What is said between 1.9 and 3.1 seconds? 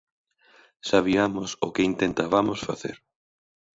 intentabamos facer.